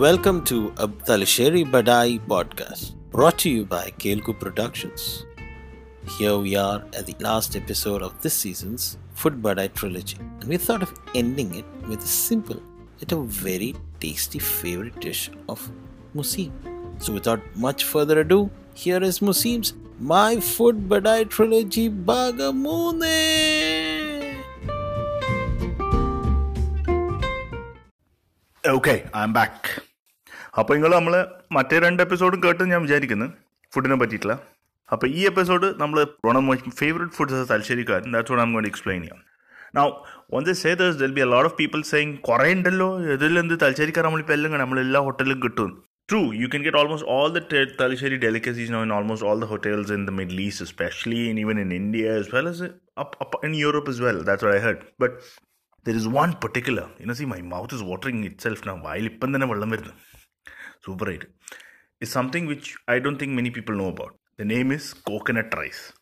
Welcome 0.00 0.44
to 0.44 0.70
Abdalisheri 0.84 1.70
Badai 1.70 2.20
podcast, 2.26 2.94
brought 3.10 3.36
to 3.40 3.50
you 3.50 3.66
by 3.66 3.90
Kelku 4.02 4.32
Productions. 4.32 5.26
Here 6.16 6.38
we 6.38 6.56
are 6.56 6.82
at 6.96 7.04
the 7.04 7.14
last 7.20 7.54
episode 7.54 8.00
of 8.00 8.18
this 8.22 8.32
season's 8.32 8.96
Food 9.12 9.42
Badai 9.42 9.74
trilogy, 9.74 10.16
and 10.40 10.48
we 10.48 10.56
thought 10.56 10.82
of 10.82 10.94
ending 11.14 11.54
it 11.54 11.66
with 11.86 12.02
a 12.02 12.06
simple 12.06 12.62
yet 12.98 13.12
a 13.12 13.16
very 13.16 13.74
tasty 14.00 14.38
favorite 14.38 14.98
dish 15.00 15.30
of 15.50 15.70
Musim. 16.14 16.50
So, 16.96 17.12
without 17.12 17.42
much 17.54 17.84
further 17.84 18.20
ado, 18.20 18.48
here 18.72 19.02
is 19.02 19.20
Musim's 19.20 19.74
My 19.98 20.40
Food 20.40 20.88
Badai 20.88 21.28
trilogy 21.28 21.90
Bagamune! 21.90 23.50
Okay, 28.64 29.04
I'm 29.12 29.34
back. 29.34 29.82
അപ്പോൾ 30.54 30.74
നിങ്ങൾ 30.74 30.92
നമ്മൾ 30.94 31.14
മറ്റേ 31.52 31.78
രണ്ട് 31.78 32.02
എപ്പിസോഡും 32.02 32.40
കേട്ട് 32.42 32.64
ഞാൻ 32.64 32.82
വിചാരിക്കുന്നു 32.82 33.26
ഫുഡിനെ 33.72 33.96
പറ്റിയിട്ടുള്ള 33.96 34.34
അപ്പോൾ 34.88 35.06
ഈ 35.10 35.20
എപ്പിസോഡ് 35.26 35.66
നമ്മൾ 35.78 35.98
one 36.26 36.36
of 36.36 36.46
my 36.46 36.56
favourite 36.78 37.12
foods 37.12 37.34
ആ 37.34 37.44
തലശ്ശേരിക്കാർ 37.50 38.00
ദാറ്റ്സ് 38.14 38.32
വോട്ട് 38.32 38.42
ആം 38.44 38.66
എക്സ്പ്ലെയിൻ 38.66 39.02
ചെയ്യാം 39.02 39.20
now 39.74 39.84
one 40.34 40.44
the 40.44 40.52
say 40.60 40.74
does 40.74 40.98
there'll 41.00 41.12
be 41.12 41.20
a lot 41.20 41.48
of 41.50 41.56
people 41.58 41.82
saying 41.90 42.16
കുറേ 42.28 42.48
ഉണ്ടല്ലോ 42.52 42.88
ഇതിലെന്ത് 43.14 43.54
തലശ്ശേരിക്കാർ 43.60 44.04
നമ്മളിപ്പോൾ 44.04 44.32
എല്ലാം 44.32 44.52
കാണാം 44.52 44.66
നമ്മൾ 44.66 44.80
എല്ലാ 44.80 45.00
ഹോട്ടലിലും 45.00 45.40
കിട്ടും. 45.42 45.70
True 46.08 46.20
you 46.34 46.46
can 46.54 46.62
get 46.62 46.78
almost 46.78 47.08
all 47.08 47.28
the 47.30 47.40
Thalassery 47.80 48.16
delicacies 48.16 48.72
no 48.72 48.80
in 48.82 48.92
almost 48.92 49.26
all 49.28 49.40
the 49.40 49.44
hotels 49.44 49.92
in 49.92 50.06
the 50.06 50.14
Mid 50.18 50.40
East 50.40 50.64
specially 50.64 51.20
in 51.28 51.38
even 51.40 51.60
in 51.60 51.74
India 51.74 52.10
as 52.14 52.30
well 52.34 52.48
as 52.48 52.68
in 53.44 53.54
Europe 53.56 53.90
is 53.90 54.00
well 54.00 54.18
that 54.24 54.50
I 54.54 54.58
heard 54.58 54.82
but 55.00 55.14
there 55.86 55.96
is 55.96 56.10
one 56.16 56.30
particular 56.44 56.88
in 57.00 57.14
see 57.14 57.28
my 57.34 57.40
mouth 57.52 57.74
is 57.74 57.86
watering 57.90 58.24
itself 58.42 58.66
ഞാൻ 58.68 58.80
വായിൽ 58.80 59.08
തന്നെ 59.26 59.48
വെള്ളം 59.52 59.76
is 62.00 62.10
something 62.10 62.46
which 62.46 62.76
I 62.88 62.98
don't 62.98 63.18
think 63.18 63.32
many 63.32 63.50
people 63.50 63.76
know 63.76 63.88
about. 63.88 64.16
The 64.38 64.44
name 64.44 64.72
is 64.72 64.94
coconut 64.94 65.54
rice. 65.54 65.92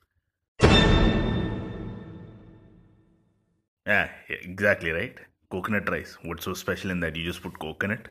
Yeah, 3.86 4.08
yeah, 4.28 4.40
exactly 4.42 4.90
right. 4.90 5.16
Coconut 5.50 5.88
rice. 5.88 6.16
What's 6.22 6.44
so 6.44 6.54
special 6.54 6.90
in 6.90 7.00
that? 7.00 7.16
You 7.16 7.24
just 7.24 7.42
put 7.42 7.58
coconut, 7.58 8.08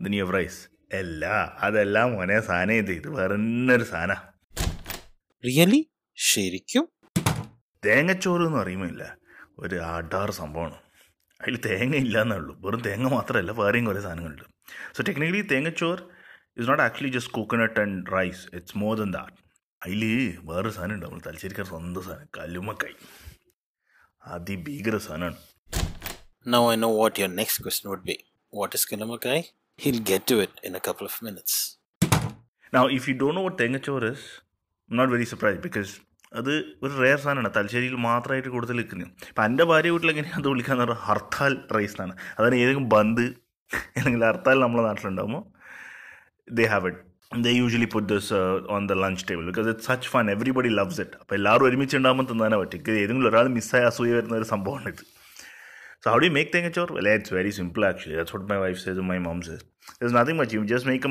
then 0.00 0.12
you 0.12 0.24
have 0.24 0.34
rice. 0.40 0.58
അല്ല 0.90 1.24
അതെല്ലാം 1.66 2.12
മോനെ 2.12 2.40
സാധനം 2.40 2.74
ഇത് 2.74 2.92
ഇത് 2.92 3.08
വേറെ 3.16 3.34
ഒരു 3.74 3.86
സാധന 3.90 4.12
Really? 5.44 5.80
ശരിക്കും 6.16 6.84
തേങ്ങച്ചോറ് 7.86 8.42
എന്ന് 8.42 8.58
പറയുമില്ല 8.58 9.02
ഒരു 9.58 9.76
അടാറ് 9.76 10.30
സംഭവമാണ് 10.30 10.78
അതിൽ 11.40 11.56
തേങ്ങ 11.60 11.96
ഇല്ല 11.96 12.20
എന്നേ 12.20 12.36
ഉള്ളൂ. 12.36 12.56
വെറും 12.60 12.80
തേങ്ങ 12.80 13.08
മാത്രമല്ല 13.08 13.50
വേറെയും 13.50 13.84
കുറേ 13.84 14.00
സാധനങ്ങളുണ്ട്. 14.00 14.42
So 14.96 15.04
technically 15.08 15.40
thengachor 15.40 16.10
is 16.56 16.68
not 16.68 16.82
actually 16.82 17.12
just 17.12 17.32
coconut 17.32 17.80
and 17.80 18.12
rice 18.12 18.46
it's 18.54 18.78
more 18.78 18.96
than 18.98 19.12
that 19.12 19.36
അതിൽ 19.82 20.02
വേറൊരു 20.40 20.72
സാധനം 20.72 20.94
ഉണ്ട് 20.94 21.06
നമ്മൾ 21.06 21.20
തലശ്ശേരിക്കാർ 21.26 21.66
സ്വന്തം 21.66 22.02
സാധനം. 22.02 22.28
കല്ലുമ്മക്കായി. 22.36 22.96
അതിഭീകര 24.26 24.96
സാധനമാണ്. 24.96 25.36
Now 26.46 26.60
I 26.72 26.76
know 26.82 26.90
what 27.02 27.14
your 27.22 27.30
next 27.40 27.58
question 27.64 27.86
would 27.92 28.04
be. 28.10 28.16
What 28.58 28.74
is 28.76 28.84
Kalamakai? 28.90 29.38
He'll 29.82 30.04
get 30.10 30.22
to 30.30 30.36
it 30.44 30.52
in 30.66 30.74
a 30.74 30.80
couple 30.86 31.06
of 31.06 31.16
minutes. 31.22 31.54
Now, 32.76 32.82
if 32.96 33.04
you 33.08 33.14
don't 33.20 33.34
know 33.36 33.44
what 33.46 33.56
Tengachor 33.60 34.00
is, 34.12 34.22
I'm 34.90 34.98
not 35.00 35.08
very 35.14 35.26
surprised 35.32 35.60
because 35.66 35.90
അത് 36.32 36.52
ഒരു 36.84 36.92
rare 37.02 37.18
സാധനമാണ് 37.24 37.50
തലശ്ശേരിയിൽ 37.56 37.96
മാത്രമായിട്ട് 38.06 38.48
കൂടുതൽ 38.48 38.76
നിൽക്കുന്നത് 38.80 39.10
ഇപ്പം 39.28 39.44
എന്റെ 39.44 39.64
ഭാര്യ 39.64 39.90
വീട്ടിൽ 39.90 40.10
എങ്ങനെയാണ് 40.10 40.40
അത് 40.42 40.48
വിളിക്കാന്ന് 40.48 40.84
പറഞ്ഞാൽ 40.84 41.02
ഹർത്താൽ 41.08 41.54
റൈസ് 41.76 41.94
എന്നാണ് 41.96 42.14
അതാണ് 42.38 42.56
ഏതെങ്കിലും 42.62 42.88
ബന്ദ് 42.94 43.26
അല്ലെങ്കിൽ 43.98 44.24
ഹർത്താൽ 44.30 44.58
നമ്മളെ 44.64 44.84
നാട്ടിലുണ്ടാകുമ്പോൾ 44.88 45.44
they 46.48 46.66
have 46.74 46.88
it 46.90 47.04
they 47.44 47.52
usually 47.60 47.88
put 47.94 48.08
this 48.14 48.40
on 48.76 48.84
the 48.92 48.96
lunch 49.04 49.24
table 49.30 49.44
because 49.50 49.70
it 49.74 49.86
such 49.90 50.10
fun 50.14 50.30
everybody 50.30 50.72
loves 50.80 51.00
it 51.00 51.16
അപ്പോൾ 51.22 51.34
എല്ലാവരും 51.34 51.66
ഒരുമിച്ച് 51.68 51.96
ഉണ്ടാകുമ്പോൾ 51.96 52.28
തിന്നാനേ 52.32 52.58
പറ്റും 52.64 52.90
ഏതെങ്കിലും 53.04 53.30
ഒരാൾ 53.32 53.48
മിസ്സായി 53.58 53.86
അസൂയ 53.90 54.12
വരുന്ന 54.18 54.36
ഒരു 54.36 54.48
സംഭവമാണ് 54.54 54.90
ഇത് 54.94 55.04
So 56.00 56.10
how 56.10 56.18
do 56.18 56.26
you 56.26 56.32
make 56.32 56.52
tengachor? 56.52 56.90
Well, 56.90 57.06
it's 57.06 57.30
very 57.30 57.50
simple 57.50 57.84
actually. 57.84 58.14
That's 58.14 58.32
what 58.32 58.46
my 58.46 58.58
wife 58.58 58.78
says 58.78 58.98
and 58.98 59.08
my 59.08 59.18
mom 59.18 59.42
says. 59.42 59.64
There's 59.98 60.12
nothing 60.12 60.36
much. 60.36 60.50
Just 60.64 60.86
make 60.86 61.02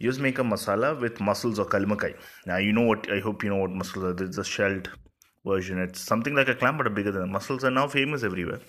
just 0.00 0.20
make 0.20 0.38
a 0.38 0.42
masala 0.42 1.00
with 1.00 1.20
mussels 1.20 1.58
or 1.58 1.66
kalmakai. 1.66 2.14
Now 2.46 2.56
you 2.56 2.72
know 2.72 2.82
what 2.82 3.10
I 3.10 3.20
hope 3.20 3.44
you 3.44 3.50
know 3.50 3.56
what 3.56 3.70
mussels 3.70 4.04
are. 4.04 4.24
It's 4.24 4.38
a 4.38 4.44
shelled 4.44 4.90
version. 5.44 5.78
It's 5.78 6.00
something 6.00 6.34
like 6.34 6.48
a 6.48 6.54
clam 6.54 6.76
but 6.76 6.94
bigger 6.94 7.12
than. 7.12 7.30
Mussels 7.30 7.64
are 7.64 7.70
now 7.70 7.88
famous 7.88 8.22
everywhere. 8.22 8.60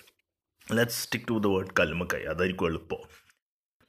Let's 0.69 0.95
stick 0.95 1.27
to 1.27 1.39
the 1.39 1.49
word 1.49 1.73
kalmakai. 1.75 2.21
അതായിരിക്കും 2.31 2.67
എളുപ്പം 2.71 3.01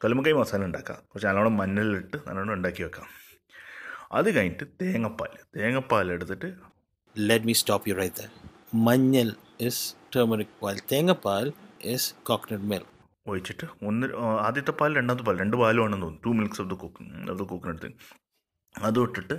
കല്ലുമ്മക്കായി 0.01 0.35
മസാല 0.39 0.65
ഉണ്ടാക്കാം 0.65 0.99
കുറച്ച് 1.11 1.29
നല്ലോണം 1.29 1.55
മഞ്ഞളിട്ട് 1.61 2.19
നല്ലോണം 2.27 2.53
ഉണ്ടാക്കി 2.53 2.83
വെക്കാം 2.83 3.07
അത് 4.11 4.35
കഴിഞ്ഞിട്ട് 4.37 4.67
തേങ്ങപ്പാൽ 4.83 5.33
തേങ്ങപ്പാൽ 5.57 6.13
എടുത്തിട്ട് 6.17 6.51
Let 7.17 7.45
me 7.49 7.55
stop 7.55 7.87
you 7.89 7.95
right 8.01 8.15
there. 8.21 8.33
Is 9.67 9.87
is 9.87 9.95
turmeric, 10.15 10.51
while 10.65 11.53
is 11.81 12.15
coconut 12.29 12.65
milk. 12.73 12.89
ഒഴിച്ചിട്ട് 13.27 13.67
ഒന്ന് 13.89 14.07
ആ, 14.23 14.27
ആദ്യത്തെ 14.47 14.71
പാൽ 14.81 14.97
രണ്ടാമത്തെ 14.99 15.25
പാൽ 15.29 15.37
രണ്ട് 15.43 15.57
പാലും 15.57 15.83
ആണെന്ന് 15.85 16.07
തോന്നുന്നു 16.07 16.23
two 16.27 16.39
milks 16.39 16.61
of 16.63 16.71
the 16.71 16.77
cook 16.83 17.03
of 17.33 17.39
the 17.43 17.47
കുക്കിനടുത്ത് 17.53 17.91
അതും 18.75 19.05
ഇട്ടിട്ട് 19.09 19.37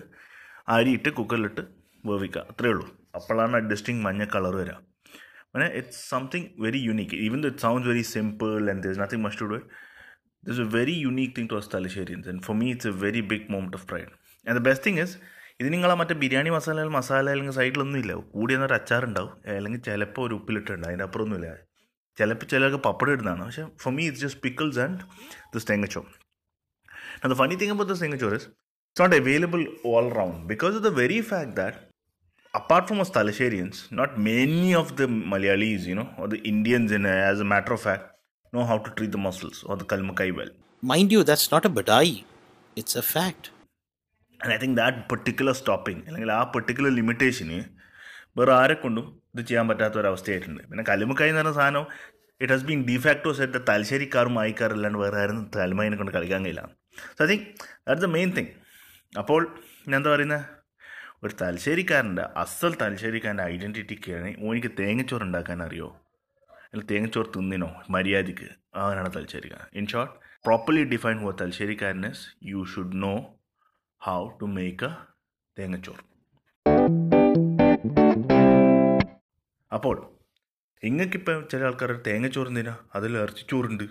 അരിയിട്ട് 0.76 1.10
കുക്കറിലിട്ട് 1.20 1.64
വേവിക്കുക. 2.04 2.42
അത്രയേ 2.52 2.72
ഉള്ളൂ. 2.74 2.86
അപ്പോഴാണ് 3.16 3.58
ഡിസ്റ്റിങ് 3.72 4.04
മഞ്ഞ 4.06 4.26
കളർ 4.36 4.56
വരിക. 4.56 4.76
അങ്ങനെ 5.48 5.68
it's 5.80 6.10
something 6.10 6.48
very 6.60 6.80
unique 6.88 7.16
even 7.26 7.42
the 7.44 7.48
it 7.48 7.58
sounds 7.58 7.90
very 7.90 8.02
simple 8.14 8.70
and 8.72 8.84
this 8.88 9.00
nothing 9.00 9.24
must 9.26 9.42
to 9.42 9.50
do 9.54 9.58
is 10.44 10.62
a 10.62 10.68
very 10.78 10.96
unique 11.06 11.34
thing 11.38 11.50
to 11.50 11.58
us 11.62 11.70
Thalasserians 11.76 12.30
and 12.30 12.44
for 12.48 12.56
me 12.56 12.68
it's 12.72 12.88
a 12.88 12.96
very 13.06 13.22
big 13.32 13.48
moment 13.54 13.78
of 13.80 13.88
pride 13.92 14.12
and 14.46 14.58
the 14.60 14.64
best 14.70 14.86
thing 14.88 15.02
is 15.06 15.16
ഇത് 15.62 15.74
നിങ്ങൾ 15.74 15.92
ആ 15.92 15.96
മറ്റേ 15.96 16.16
ബിരിയാണി 16.24 16.50
മസാല 16.50 16.84
മസാല 16.98 17.30
അല്ലെങ്കിൽ 17.30 17.56
സൈഡിലൊന്നും 17.60 18.00
ഇല്ല 18.00 18.14
കൂടി 18.34 18.54
എന്നൊരു 18.54 18.74
അച്ചാറുണ്ടാവും. 18.74 19.32
അല്ലെങ്കിൽ 19.58 19.82
ചിലപ്പോൾ 19.88 20.24
ഒരു 20.28 20.36
ഉപ്പിലിട്ടുണ്ട് 20.40 20.86
അതിന്റെ 20.88 21.06
അപ്പുറമൊന്നുമില്ല. 21.08 21.50
ചിലപ്പോൾ 22.19 22.47
ചിലർക്ക് 22.53 22.81
പപ്പടം 22.89 23.13
ഇടുന്നതാണ് 23.17 23.45
പക്ഷേ 23.49 23.65
for 23.83 23.93
me 23.99 24.03
it's 24.09 24.25
just 24.27 24.43
pickles 24.47 24.81
and 24.87 25.01
this 25.55 25.69
തേങ്ങച്ചോ 25.71 26.03
Now, 27.23 27.29
the 27.29 27.37
funny 27.37 27.57
thing 27.57 27.71
about 27.71 27.89
this 27.89 28.01
Singachore 28.01 28.35
is 28.35 28.45
it's 28.45 29.01
not 29.01 29.13
available 29.15 29.65
all 29.85 30.11
round 30.11 30.49
because 30.49 30.75
of 30.75 30.83
the 30.83 30.91
very 30.91 31.21
fact 31.23 31.55
that, 31.55 31.75
apart 32.55 32.89
from 32.89 33.01
us 33.01 33.11
Talasherians, 33.11 33.91
not 33.93 34.19
many 34.19 34.75
of 34.75 34.97
the 34.97 35.07
Malayalis, 35.33 35.85
you 35.85 35.95
know, 35.95 36.09
or 36.19 36.27
the 36.29 36.41
Indians, 36.43 36.91
in 36.91 37.07
a, 37.07 37.17
as 37.33 37.41
a 37.41 37.45
matter 37.45 37.73
of 37.73 37.81
fact, 37.81 38.05
know 38.53 38.65
how 38.65 38.79
to 38.79 38.91
treat 38.91 39.13
the 39.13 39.19
mussels 39.19 39.63
or 39.65 39.77
the 39.77 39.85
kalmakai 39.85 40.29
well. 40.35 40.49
Mind 40.83 41.13
you, 41.13 41.23
that's 41.23 41.51
not 41.51 41.65
a 41.65 41.71
badai. 41.71 42.25
It's 42.77 42.97
a 42.97 43.03
fact. 43.05 43.51
And 44.41 44.53
I 44.53 44.59
think 44.59 44.77
that 44.77 45.09
particular 45.09 45.55
stopping, 45.55 46.01
അല്ലെങ്കിൽ 46.09 46.33
ആ 46.39 46.43
particular 46.55 46.93
ലിമിറ്റേഷന് 47.01 47.59
വേറെ 48.38 48.54
ആരെക്കൊണ്ടും 48.54 49.22
ഇത് 49.36 49.46
ചെയ്യാൻ 49.46 49.68
പറ്റാത്ത 49.68 49.94
ഒരു 49.94 50.08
അവസ്ഥയായിട്ടുണ്ട് 50.08 50.64
പിന്നെ 50.64 50.84
കലിമുക്കായി 50.90 51.30
എന്ന് 51.30 51.42
പറഞ്ഞ 51.42 51.54
സാധനം 51.54 51.86
it 52.42 52.54
has 52.54 52.66
been 52.66 52.86
de facto 52.88 53.32
set 53.32 53.60
തലശ്ശേരിക്കാരും 53.70 54.40
ആയിക്കാരല്ലാണ്ട് 54.40 55.00
വേറെ 55.00 55.18
ആരും 55.22 55.52
തലമായിനെ 55.56 55.98
കൊണ്ട് 55.98 56.12
കളിക്കാൻ 56.12 56.42
കഴിയില്ല. 56.42 56.70
So 57.18 57.26
I 57.26 57.28
think 57.28 57.48
that's 57.88 58.06
the 58.06 58.10
main 58.10 58.30
thing 58.38 58.48
അപ്പോൾ 59.18 59.42
ഞാൻ 59.88 59.96
എന്താ 59.96 60.10
പറയുന്നത് 60.14 60.46
ഒരു 61.24 61.34
തലശ്ശേരിക്കാരന്റെ 61.42 62.22
അസൽ 62.22 62.74
തലശ്ശേരിക്കാരന്റെ 62.82 63.44
ഐഡന്റിറ്റിക്കാണ് 63.44 64.36
ഓനിക്ക് 64.48 64.72
തേങ്ങച്ചോറ് 64.80 65.22
ഉണ്ടാക്കാൻ 65.22 65.64
അറിയോ? 65.64 65.88
അല്ലെങ്കിൽ 66.64 66.88
തേങ്ങച്ചോറ് 66.92 67.30
തിന്നിനോ? 67.38 67.70
മര്യാദയ്ക്ക്. 67.90 68.50
അവനാണ് 68.76 69.14
തലശ്ശേരിക്കാരൻ. 69.14 69.66
In 69.74 69.88
short 69.88 70.14
properly 70.46 70.84
define 70.84 71.18
who 71.20 71.32
തലശ്ശേരിക്കാരൻ 71.32 72.06
is 72.06 72.26
you 72.44 72.66
should 72.76 73.02
know 73.04 73.14
how 74.02 74.20
to 74.42 74.46
make 74.46 74.86
a 74.86 74.92
thengachoru. 75.60 76.04
അപ്പോൾ 79.72 79.96
ഇങ്ങക്കിപ്പം 80.84 81.48
ചില 81.52 81.64
ആൾക്കാർ 81.64 81.92
തേങ്ങച്ചോറ് 82.08 82.48
എന്തിനാ? 82.48 82.78
അതിൽ 82.96 83.18
ഇറച്ചിച്ചോറുണ്ട്. 83.18 83.84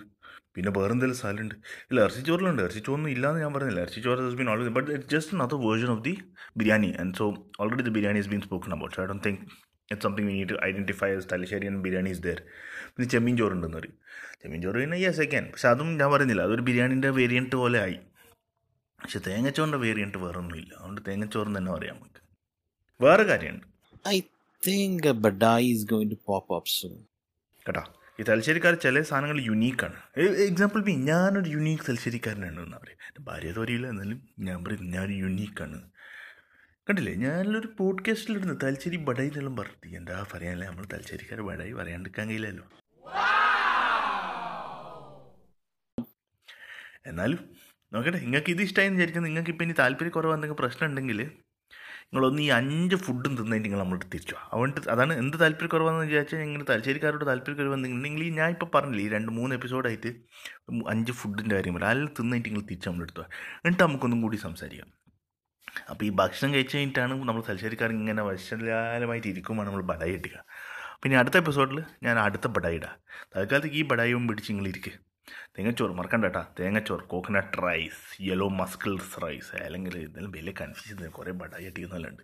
പിന്നെ 0.55 0.71
വേറെ 0.77 0.93
എന്തെങ്കിലും 0.95 1.19
സാലുണ്ട് 1.23 1.55
ഇല്ല 1.91 1.99
ഇറച്ചിച്ചോറിലുണ്ട്. 2.01 2.63
ഇറച്ചിച്ചോറൊന്നും 2.63 3.11
ഇല്ലാന്ന് 3.11 3.41
ഞാൻ 3.41 3.55
പറഞ്ഞില്ല. 3.55 3.81
Irachichoru 3.81 4.21
has 4.27 4.35
been 4.35 4.51
already 4.51 4.69
but 4.69 4.91
it 4.91 5.09
just 5.15 5.33
another 5.37 5.59
version 5.65 5.91
of 5.95 6.03
the 6.05 6.15
biryani 6.61 6.95
and 7.01 7.17
so 7.17 7.27
already 7.61 7.83
the 7.83 7.91
biryani 7.91 8.19
has 8.23 8.29
been 8.31 8.41
spoken 8.41 8.73
about 8.77 8.97
so 8.97 9.03
I 9.03 9.07
don't 9.07 9.25
think 9.29 9.41
it 9.93 10.03
something 10.03 10.27
we 10.27 10.33
need 10.33 10.49
to 10.49 10.59
identify 10.65 11.11
as 11.17 11.27
Thalasserian 11.33 11.83
biryani 11.83 12.11
is 12.11 12.23
there 12.23 12.41
പിന്നെ 12.95 13.09
ചെമ്മീൻ 13.11 13.37
ചോറുണ്ടെന്ന് 13.39 13.77
പറയും. 13.77 13.97
ചെമ്മീൻ 14.43 14.63
ചോറ് 14.63 14.75
പിന്നെ 14.75 14.97
yes 14.97 15.21
I 15.21 15.25
can 15.25 15.47
പക്ഷെ 15.51 15.69
അതും 15.69 15.99
ഞാൻ 15.99 16.11
പറയുന്നില്ല 16.13 16.43
അതൊരു 16.43 16.63
ബിരിയാണിന്റെ 16.63 17.11
വേരിയന്റ് 17.11 17.57
പോലെ 17.57 17.81
ആയി. 17.81 17.99
പക്ഷെ 19.03 19.19
തേങ്ങച്ചോറിന്റെ 19.19 19.79
വേരിയന്റ് 19.79 20.19
വേറെ 20.19 20.39
ഒന്നുമില്ല 20.39 20.75
അതുകൊണ്ട് 20.75 21.01
തേങ്ങച്ചോറെന്ന് 21.09 21.59
തന്നെ 21.59 21.73
പറയാം 21.73 21.97
നമുക്ക്. 21.97 22.21
വേറെ 23.01 23.23
കാര്യമുണ്ട്. 23.23 23.67
I 24.15 24.36
think 24.67 25.03
badai 25.25 25.63
is 25.73 25.85
going 25.85 26.09
to 26.11 26.19
pop 26.29 26.47
up 26.59 26.67
soon. 26.79 26.97
കേട്ടോ. 27.67 27.83
ഈ 28.19 28.25
തലശ്ശേരിക്കാർ 28.29 28.75
ചില 28.85 29.01
സാധനങ്ങൾ 29.09 29.39
യുണീക്കാണ് 29.49 29.97
എക്സാമ്പിൾ 30.47 30.81
ബി 30.87 30.93
ഞാനൊരു 31.09 31.49
യുണീക്ക് 31.55 31.85
തലശ്ശേരിക്കാരനാണ് 31.89 32.61
എന്നാ 32.63 32.79
പറയുക 32.85 33.03
എന്റെ 33.09 33.23
ഭാര്യ 33.29 33.53
അത് 33.55 33.61
അറിയില്ല 33.65 33.87
എന്നാലും 33.95 34.19
ഞാൻ 34.47 34.59
പറയും 34.65 34.85
ഞാൻ 34.95 35.09
യുണീക്കാണ് 35.25 35.79
കണ്ടില്ലേ? 36.87 37.15
ഞാനൊരു 37.25 37.69
പോഡ്കാസ്റ്റിലിരുന്ന് 37.79 38.57
തലശ്ശേരി 38.63 38.97
ബടായി 39.09 39.29
എന്നെല്ലാം 39.29 39.57
പറഞ്ഞു 39.57 39.97
എന്താ 40.01 40.17
പറയാനല്ലേ? 40.35 40.67
നമ്മൾ 40.71 40.87
തലശ്ശേരിക്കാർ 40.95 41.41
ബടായി 41.49 41.73
പറയാണ്ടിരിക്കാൻ 41.73 42.27
കഴിയില്ലല്ലോ. 42.29 42.65
എന്നാലും 47.11 47.41
നോക്കട്ടെ. 47.93 48.19
നിങ്ങൾക്ക് 48.27 48.51
ഇത് 48.55 48.63
ഇഷ്ടമായി 48.63 48.91
വിചാരിക്കുന്നത് 48.95 49.31
നിങ്ങൾക്ക് 49.31 49.51
ഇപ്പം 49.51 49.65
ഇനി 49.65 49.75
താല്പര്യക്കുറവ് 49.83 50.35
എന്തെങ്കിലും 50.37 50.61
പ്രശ്നം 50.63 50.87
ഉണ്ടെങ്കിൽ 50.91 51.21
നിങ്ങളൊന്ന് 52.13 52.43
ഈ 52.43 52.49
അഞ്ച് 52.51 52.97
ഫുഡും 52.97 53.33
തിന്നതിന് 53.39 53.65
നിങ്ങൾ 53.65 53.79
നമ്മളോട് 53.79 54.05
തിരിച്ചു. 54.13 54.35
അതുകൊണ്ട് 54.53 54.89
അതാണ് 54.95 55.13
എന്ത് 55.23 55.41
താല്പര്യക്കുറവാന്ന് 55.41 56.05
വിചാരിച്ചാൽ 56.07 56.39
നിങ്ങൾ 56.39 56.63
തലശ്ശേരിക്കാരോട് 56.71 57.25
താല്പര്യക്കുറവെന്നുണ്ടെങ്കിൽ 57.27 58.25
ഈ 58.25 58.31
ഞാൻ 58.31 58.51
ഇപ്പോൾ 58.51 58.71
പറഞ്ഞില്ലേ 58.75 59.05
ഈ 59.07 59.09
രണ്ട് 59.09 59.33
മൂന്ന് 59.33 59.55
എപ്പിസോഡായിട്ട് 59.55 60.11
അഞ്ച് 60.89 61.13
ഫുഡിന്റെ 61.13 61.55
കാര്യം 61.57 61.75
പറയാം 61.75 61.91
അതിൽ 61.91 62.07
തിന്നിട്ട് 62.19 62.49
നിങ്ങൾ 62.49 62.63
തിരിച്ച് 62.71 62.89
നമ്മളെടുത്തു. 62.89 63.25
എന്നിട്ട് 63.65 63.83
നമുക്കൊന്നും 63.83 64.23
കൂടി 64.23 64.37
സംസാരിക്കാം. 64.37 64.89
അപ്പോൾ 65.91 66.05
ഈ 66.05 66.11
ഭക്ഷണം 66.11 66.55
കഴിച്ച് 66.55 66.77
കഴിഞ്ഞിട്ടാണ് 66.77 67.13
നമ്മൾ 67.29 67.43
തലശ്ശേരിക്കാർ 67.49 67.91
ഇങ്ങനെ 67.91 68.23
വശലാലമായിട്ട് 68.23 69.29
ഇരിക്കുമ്പോൾ 69.29 69.67
നമ്മൾ 69.67 69.83
ബടായി 69.91 70.13
ഇട്ടുക 70.13 70.37
പിന്നെ 71.03 71.19
അടുത്ത 71.19 71.37
എപ്പിസോഡിൽ 71.37 71.79
ഞാൻ 72.03 72.19
അടുത്ത 72.19 72.47
ബടായി 72.47 72.79
തൽക്കാലത്തേക്ക് 73.35 73.77
ഈ 73.77 73.83
ബടായും 73.83 74.29
പിടിച്ച് 74.29 74.53
നിങ്ങൾ 74.53 74.67
തേങ്ങച്ചോറ് 75.57 75.95
മറക്കണ്ട 75.99 76.25
കേട്ടാ 76.29 76.43
തേങ്ങച്ചോറ് 76.59 77.05
coconut 77.13 77.59
rice 77.67 78.03
yellow 78.29 78.49
mussels 78.61 79.21
rice 79.25 79.53
അല്ലെങ്കിൽ 79.67 79.95
ഇതെല്ലാം 80.05 80.33
വലിയ 80.39 80.55
കൺഫ്യൂഷൻ 80.63 81.11
കുറേ 81.19 81.35
ബടായി 81.43 81.67
ഉണ്ട് 82.13 82.23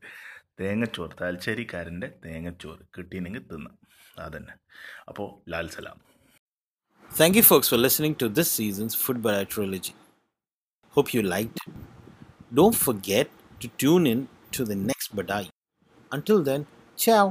തേങ്ങച്ചോറ് 0.61 1.15
തലശ്ശേരിക്കാരന്റെ 1.21 2.09
തേങ്ങച്ചോറ് 2.27 2.83
കിട്ടിയില്ലെങ്കിൽ 2.97 3.45
തിന്നാം 3.53 3.77
അതന്നെ 4.27 4.57
അപ്പോൾ 5.13 5.29
ലാൽ 5.55 5.69
സലാം 5.79 5.99
Thank 7.11 7.35
you, 7.37 7.43
folks, 7.43 7.69
for 7.69 7.77
listening 7.77 8.15
to 8.15 8.27
this 8.29 8.51
season's 8.59 8.95
Food 8.95 9.19
ബയോട്രോളജി 9.19 9.51
trilogy. 9.55 9.95
You 10.97 11.09
you 11.15 11.23
liked 11.25 11.59
it. 11.63 11.75
Don't 12.53 12.79
forget 12.87 13.29
to 13.61 13.69
tune 13.83 14.07
in 14.07 14.21
to 14.53 14.65
the 14.65 14.79
next 14.89 15.17
Badai. 15.17 15.45
Until 16.13 16.41
then, 16.43 16.63
ciao. 16.99 17.25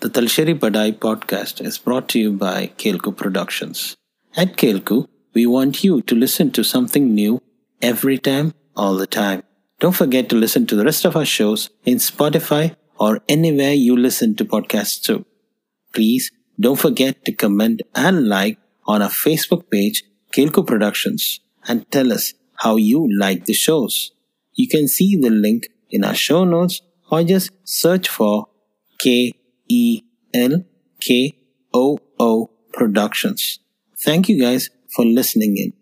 The 0.00 0.08
Talsheri 0.08 0.58
Badai 0.58 0.98
podcast 0.98 1.60
is 1.60 1.76
brought 1.76 2.08
to 2.08 2.18
you 2.18 2.32
by 2.32 2.68
Kelku 2.78 3.14
Productions. 3.14 3.98
At 4.34 4.56
Kelku, 4.56 5.06
we 5.34 5.44
want 5.44 5.84
you 5.84 6.00
to 6.00 6.14
listen 6.14 6.50
to 6.52 6.64
something 6.64 7.14
new 7.14 7.42
every 7.82 8.16
time, 8.16 8.54
all 8.74 8.94
the 8.94 9.06
time. 9.06 9.42
Don't 9.78 9.94
forget 9.94 10.30
to 10.30 10.36
listen 10.36 10.66
to 10.68 10.74
the 10.74 10.86
rest 10.86 11.04
of 11.04 11.16
our 11.16 11.26
shows 11.26 11.68
in 11.84 11.98
Spotify 11.98 12.76
or 12.98 13.20
anywhere 13.28 13.74
you 13.74 13.94
listen 13.94 14.34
to 14.36 14.44
podcasts 14.46 15.02
too. 15.02 15.26
Please 15.92 16.32
don't 16.58 16.80
forget 16.80 17.22
to 17.26 17.32
comment 17.32 17.82
and 17.94 18.26
like 18.26 18.56
on 18.86 19.02
our 19.02 19.10
Facebook 19.10 19.70
page, 19.70 20.04
Kelku 20.34 20.66
Productions, 20.66 21.40
and 21.68 21.84
tell 21.92 22.10
us 22.10 22.32
how 22.54 22.76
you 22.76 23.06
like 23.18 23.44
the 23.44 23.52
shows. 23.52 24.12
You 24.54 24.66
can 24.66 24.88
see 24.88 25.16
the 25.16 25.28
link 25.28 25.68
in 25.90 26.04
our 26.04 26.14
show 26.14 26.44
notes 26.44 26.80
or 27.10 27.22
just 27.22 27.50
search 27.64 28.08
for 28.08 28.46
K 28.98 29.34
E 29.70 30.02
L 30.34 30.64
K 31.00 31.36
O 31.72 31.98
O 32.18 32.50
Productions. 32.72 33.60
Thank 34.04 34.28
you 34.28 34.40
guys 34.42 34.70
for 34.94 35.04
listening 35.04 35.56
in. 35.56 35.79